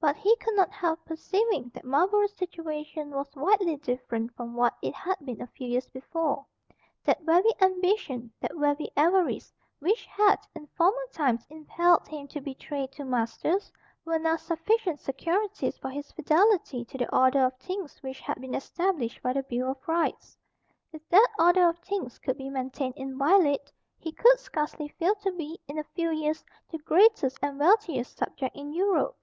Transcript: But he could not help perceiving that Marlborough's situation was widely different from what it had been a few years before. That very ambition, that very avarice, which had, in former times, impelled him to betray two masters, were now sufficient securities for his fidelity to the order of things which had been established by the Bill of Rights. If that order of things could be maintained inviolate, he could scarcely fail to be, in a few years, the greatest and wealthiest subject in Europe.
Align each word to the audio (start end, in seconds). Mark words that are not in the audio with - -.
But 0.00 0.14
he 0.14 0.36
could 0.36 0.54
not 0.54 0.70
help 0.70 1.04
perceiving 1.04 1.72
that 1.74 1.82
Marlborough's 1.84 2.36
situation 2.36 3.10
was 3.10 3.34
widely 3.34 3.74
different 3.78 4.32
from 4.36 4.54
what 4.54 4.74
it 4.80 4.94
had 4.94 5.16
been 5.24 5.40
a 5.42 5.48
few 5.48 5.66
years 5.66 5.88
before. 5.88 6.46
That 7.02 7.22
very 7.22 7.50
ambition, 7.60 8.32
that 8.38 8.54
very 8.54 8.92
avarice, 8.96 9.52
which 9.80 10.06
had, 10.06 10.38
in 10.54 10.68
former 10.68 11.04
times, 11.12 11.48
impelled 11.50 12.06
him 12.06 12.28
to 12.28 12.40
betray 12.40 12.86
two 12.86 13.04
masters, 13.04 13.72
were 14.04 14.20
now 14.20 14.36
sufficient 14.36 15.00
securities 15.00 15.78
for 15.78 15.90
his 15.90 16.12
fidelity 16.12 16.84
to 16.84 16.96
the 16.98 17.12
order 17.12 17.40
of 17.44 17.56
things 17.56 18.00
which 18.04 18.20
had 18.20 18.40
been 18.40 18.54
established 18.54 19.20
by 19.20 19.32
the 19.32 19.42
Bill 19.42 19.72
of 19.72 19.88
Rights. 19.88 20.38
If 20.92 21.08
that 21.08 21.26
order 21.40 21.68
of 21.68 21.80
things 21.80 22.20
could 22.20 22.36
be 22.38 22.50
maintained 22.50 22.94
inviolate, 22.96 23.72
he 23.98 24.12
could 24.12 24.38
scarcely 24.38 24.86
fail 25.00 25.16
to 25.16 25.32
be, 25.32 25.58
in 25.66 25.76
a 25.76 25.82
few 25.96 26.12
years, 26.12 26.44
the 26.70 26.78
greatest 26.78 27.36
and 27.42 27.58
wealthiest 27.58 28.16
subject 28.16 28.54
in 28.54 28.72
Europe. 28.72 29.16